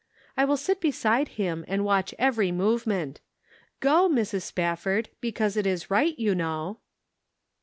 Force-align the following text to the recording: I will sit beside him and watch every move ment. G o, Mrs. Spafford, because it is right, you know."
I 0.35 0.45
will 0.45 0.57
sit 0.57 0.81
beside 0.81 1.27
him 1.37 1.63
and 1.67 1.85
watch 1.85 2.15
every 2.17 2.51
move 2.51 2.87
ment. 2.87 3.21
G 3.83 3.87
o, 3.87 4.09
Mrs. 4.09 4.41
Spafford, 4.41 5.09
because 5.19 5.55
it 5.55 5.67
is 5.67 5.91
right, 5.91 6.17
you 6.17 6.33
know." 6.33 6.79